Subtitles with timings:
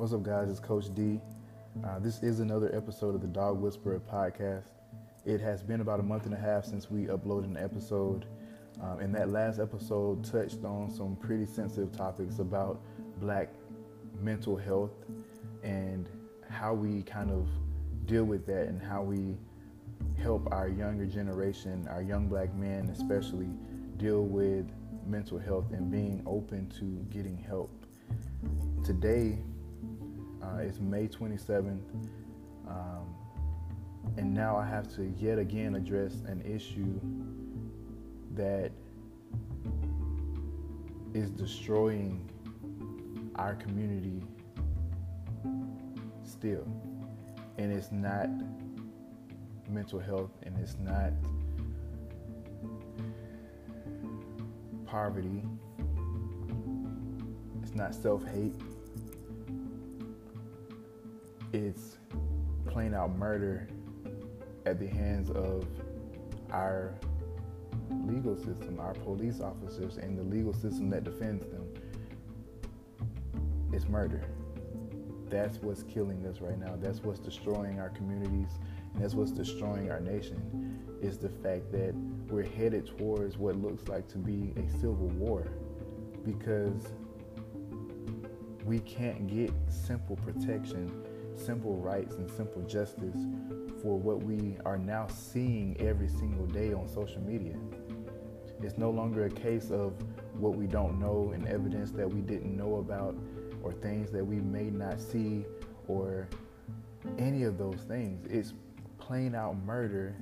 [0.00, 0.48] What's up, guys?
[0.48, 1.20] It's Coach D.
[1.84, 4.70] Uh, this is another episode of the Dog Whisperer podcast.
[5.26, 8.24] It has been about a month and a half since we uploaded an episode,
[8.80, 12.80] um, and that last episode touched on some pretty sensitive topics about
[13.18, 13.50] black
[14.18, 15.04] mental health
[15.62, 16.08] and
[16.48, 17.46] how we kind of
[18.06, 19.36] deal with that and how we
[20.16, 23.50] help our younger generation, our young black men especially,
[23.98, 24.64] deal with
[25.06, 27.70] mental health and being open to getting help.
[28.82, 29.38] Today
[30.42, 31.80] uh, is May 27th,
[32.68, 33.14] um,
[34.16, 37.00] and now I have to yet again address an issue
[38.34, 38.72] that
[41.14, 42.28] is destroying
[43.36, 44.22] our community
[46.24, 46.66] still.
[47.58, 48.28] And it's not
[49.68, 51.12] mental health and it's not
[54.86, 55.42] poverty.
[57.62, 58.54] It's not self hate.
[61.52, 61.98] It's
[62.66, 63.68] plain out murder
[64.66, 65.66] at the hands of
[66.52, 66.94] our
[68.06, 71.66] legal system, our police officers, and the legal system that defends them.
[73.72, 74.22] It's murder.
[75.28, 76.76] That's what's killing us right now.
[76.80, 78.50] That's what's destroying our communities,
[78.94, 80.78] and that's what's destroying our nation.
[81.00, 81.94] Is the fact that
[82.28, 85.48] we're headed towards what looks like to be a civil war
[86.24, 86.92] because
[88.64, 91.04] we can't get simple protection,
[91.40, 93.18] simple rights, and simple justice
[93.82, 97.56] for what we are now seeing every single day on social media.
[98.62, 99.94] It's no longer a case of
[100.34, 103.16] what we don't know and evidence that we didn't know about
[103.62, 105.44] or things that we may not see
[105.88, 106.28] or
[107.18, 108.26] any of those things.
[108.30, 108.52] It's
[108.98, 110.14] plain out murder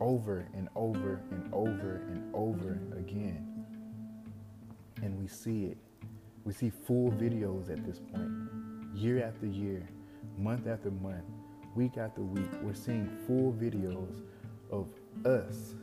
[0.00, 3.64] over and over and over and over again.
[5.02, 5.78] And we see it.
[6.44, 8.30] We see full videos at this point,
[8.94, 9.88] year after year,
[10.38, 11.24] month after month,
[11.74, 12.48] week after week.
[12.62, 14.22] We're seeing full videos
[14.70, 14.88] of
[15.24, 15.74] us,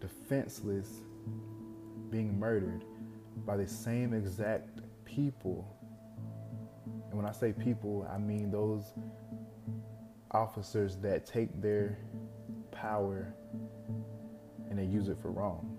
[0.00, 0.88] defenseless,
[2.10, 2.84] being murdered
[3.46, 5.66] by the same exact people.
[7.08, 8.92] And when I say people, I mean those
[10.30, 11.98] officers that take their
[12.70, 13.32] power
[14.68, 15.78] and they use it for wrong.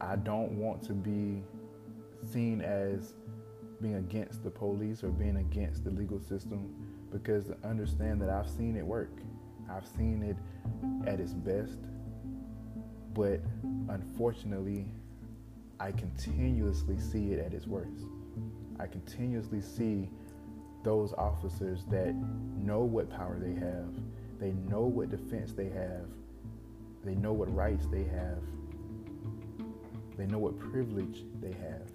[0.00, 1.42] I don't want to be
[2.32, 3.14] seen as
[3.80, 6.74] being against the police or being against the legal system
[7.10, 9.10] because to understand that I've seen it work.
[9.70, 10.36] I've seen it
[11.08, 11.78] at its best,
[13.14, 13.40] but
[13.88, 14.86] unfortunately,
[15.78, 18.04] I continuously see it at its worst.
[18.78, 20.08] I continuously see
[20.82, 22.14] those officers that
[22.56, 23.88] know what power they have,
[24.38, 26.06] they know what defense they have,
[27.04, 28.42] they know what rights they have,
[30.16, 31.88] they know what privilege they have,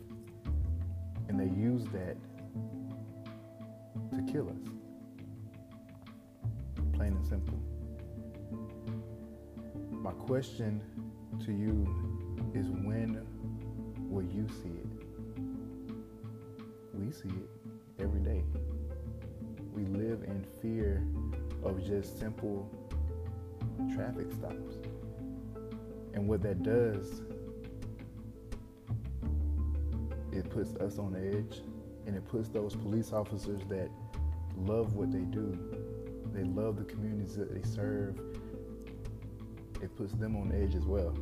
[1.86, 2.18] use that
[4.16, 4.56] to kill us.
[6.94, 7.60] Plain and simple.
[9.92, 10.82] My question
[11.46, 11.86] to you
[12.54, 13.26] is when
[13.98, 14.88] will you see it?
[16.94, 17.50] We see it
[18.00, 18.44] every day.
[19.74, 21.06] We live in fear
[21.64, 22.72] of just simple
[23.94, 24.78] traffic stops.
[26.14, 27.22] And what that does,
[30.32, 31.62] it puts us on edge
[32.06, 33.90] and it puts those police officers that
[34.58, 35.58] love what they do,
[36.34, 38.20] they love the communities that they serve,
[39.82, 41.14] it puts them on edge as well.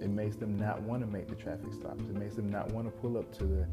[0.00, 2.02] It makes them not want to make the traffic stops.
[2.02, 3.66] It makes them not want to pull up to the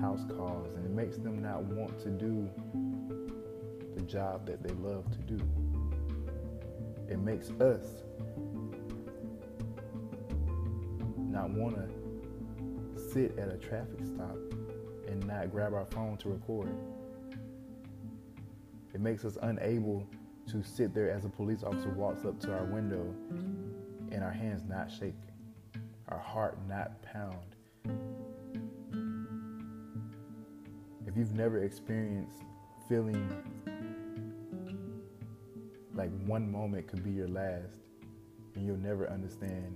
[0.00, 2.48] house calls, and it makes them not want to do
[3.96, 5.42] the job that they love to do.
[7.08, 8.02] It makes us
[11.30, 14.36] not want to sit at a traffic stop
[15.08, 16.68] and not grab our phone to record.
[18.94, 20.06] It makes us unable
[20.50, 23.14] to sit there as a police officer walks up to our window
[24.12, 25.14] and our hands not shake,
[26.08, 27.36] our heart not pound.
[31.06, 32.38] If you've never experienced
[32.88, 33.28] feeling
[35.94, 37.74] like one moment could be your last,
[38.54, 39.74] and you'll never understand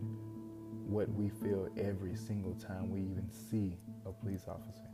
[0.86, 4.88] what we feel every single time we even see a police officer.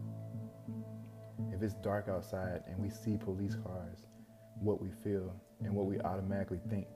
[1.57, 4.01] If it's dark outside and we see police cars,
[4.61, 6.87] what we feel and what we automatically think.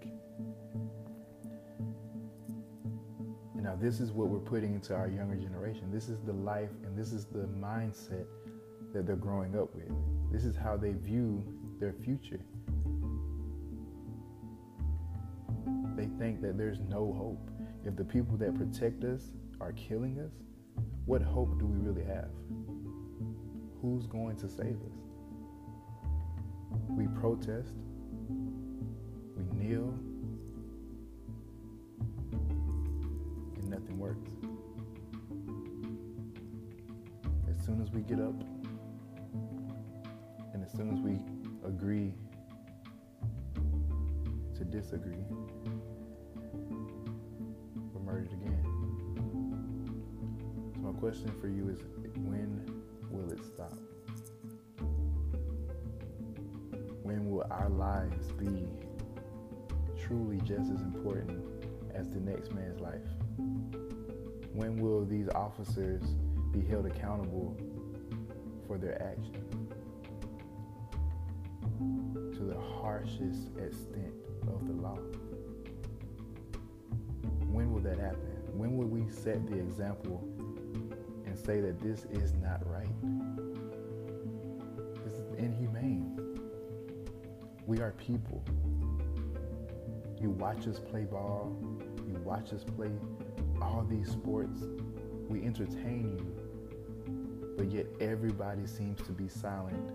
[3.55, 5.91] Now, this is what we're putting into our younger generation.
[5.91, 8.27] This is the life and this is the mindset
[8.93, 9.91] that they're growing up with.
[10.31, 11.43] This is how they view
[11.79, 12.41] their future.
[15.97, 17.51] They think that there's no hope.
[17.87, 19.23] If the people that protect us
[19.59, 20.33] are killing us,
[21.07, 22.29] what hope do we really have?
[23.81, 24.99] Who's going to save us?
[26.89, 27.75] We protest,
[28.29, 29.95] we kneel,
[33.57, 34.31] and nothing works.
[37.49, 38.35] As soon as we get up,
[40.53, 41.19] and as soon as we
[41.67, 42.13] agree
[44.57, 45.25] to disagree,
[47.93, 48.65] we're murdered again.
[50.75, 51.81] So my question for you is
[52.17, 52.81] when
[53.11, 53.77] will it stop?
[57.03, 58.69] When will our lives be
[60.01, 61.43] truly just as important
[61.95, 63.03] as the next man's life?
[64.53, 66.03] When will these officers
[66.53, 67.57] be held accountable
[68.67, 69.73] for their actions
[72.37, 74.15] to the harshest extent
[74.49, 74.99] of the law?
[77.51, 78.19] When will that happen?
[78.53, 80.23] When will we set the example
[81.45, 82.87] say that this is not right?
[85.05, 86.19] This is inhumane.
[87.67, 88.45] We are people.
[90.21, 91.57] You watch us play ball,
[92.07, 92.91] you watch us play
[93.63, 94.63] all these sports,
[95.29, 99.93] we entertain you, but yet everybody seems to be silent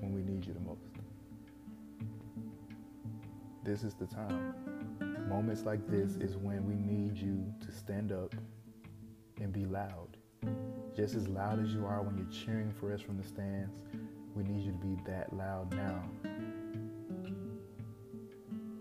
[0.00, 0.88] when we need you the most.
[3.62, 4.54] This is the time.
[5.28, 8.34] Moments like this is when we need you to stand up
[9.40, 10.16] and be loud.
[10.96, 13.82] Just as loud as you are when you're cheering for us from the stands,
[14.34, 16.02] we need you to be that loud now.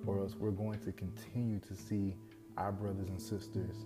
[0.06, 2.16] Or else we're going to continue to see
[2.58, 3.86] our brothers and sisters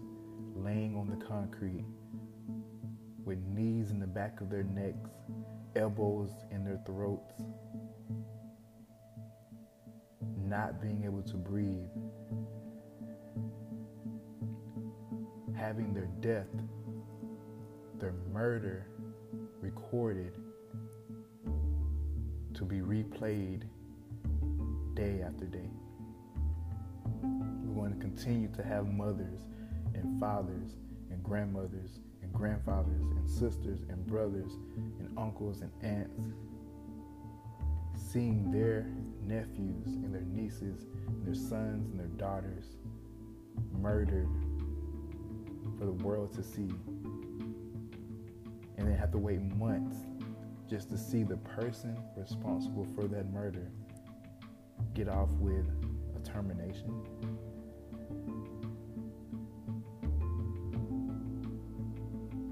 [0.56, 1.86] laying on the concrete
[3.26, 5.10] with knees in the back of their necks,
[5.76, 7.42] elbows in their throats,
[10.38, 11.90] not being able to breathe,
[15.56, 16.48] having their death,
[18.04, 18.86] their murder
[19.62, 20.34] recorded
[22.54, 23.62] to be replayed
[24.94, 25.70] day after day.
[27.24, 29.44] We're going to continue to have mothers
[29.94, 30.76] and fathers
[31.12, 34.52] and grandmothers and grandfathers and sisters and brothers
[35.00, 36.20] and uncles and aunts
[37.96, 38.86] seeing their
[39.26, 42.66] nephews and their nieces and their sons and their daughters
[43.80, 44.28] murdered
[45.80, 46.68] for the world to see
[48.84, 49.96] and then have to wait months
[50.70, 53.72] just to see the person responsible for that murder
[54.94, 55.66] get off with
[56.18, 57.02] a termination.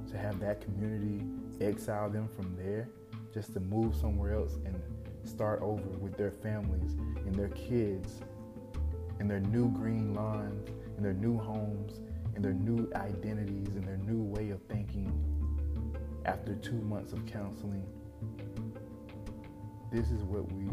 [0.09, 1.25] To have that community
[1.59, 2.87] exile them from there
[3.33, 4.81] just to move somewhere else and
[5.25, 6.93] start over with their families
[7.25, 8.21] and their kids
[9.19, 11.99] and their new green lawns and their new homes
[12.35, 14.80] and their new identities and their new way of thinking
[16.25, 17.85] after two months of counseling.
[19.91, 20.69] This is what we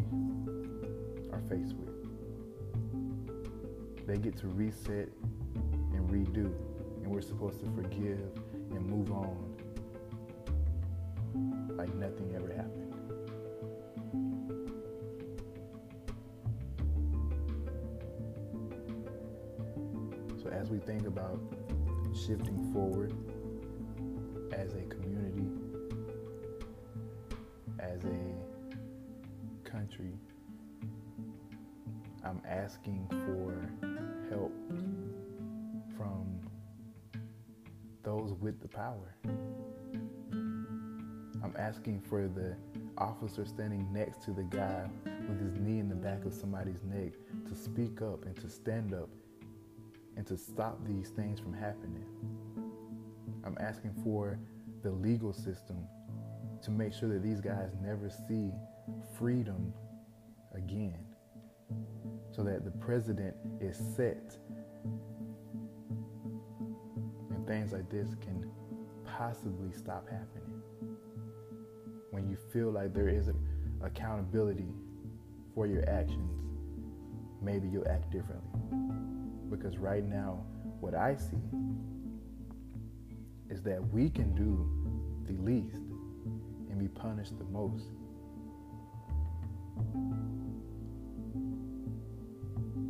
[1.33, 1.89] are faced with.
[4.07, 5.09] They get to reset
[5.93, 6.47] and redo,
[7.03, 8.31] and we're supposed to forgive
[8.71, 9.55] and move on
[11.77, 12.95] like nothing ever happened.
[20.43, 21.41] So, as we think about
[22.15, 23.15] shifting forward
[24.59, 25.47] as a community,
[27.79, 30.13] as a country,
[32.25, 33.71] I'm asking for
[34.29, 34.53] help
[35.97, 36.41] from
[38.03, 39.15] those with the power.
[41.41, 42.57] I'm asking for the
[42.97, 44.89] officer standing next to the guy
[45.29, 47.13] with his knee in the back of somebody's neck
[47.49, 49.09] to speak up and to stand up
[50.17, 52.05] and to stop these things from happening.
[53.49, 54.39] I'm asking for
[54.83, 55.87] the legal system
[56.63, 58.51] to make sure that these guys never see
[59.19, 59.73] freedom
[60.55, 60.99] again
[62.31, 64.37] so that the president is set
[67.31, 68.51] and things like this can
[69.07, 70.61] possibly stop happening.
[72.11, 73.31] When you feel like there is
[73.81, 74.75] accountability
[75.55, 76.39] for your actions,
[77.41, 78.61] maybe you'll act differently.
[79.49, 80.45] Because right now,
[80.81, 81.39] what I see
[83.51, 84.69] is that we can do
[85.27, 85.83] the least
[86.71, 87.87] and be punished the most.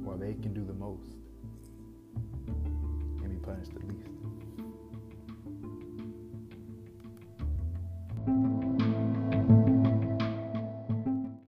[0.04, 1.10] While they can do the most
[3.22, 4.08] and be punished the least.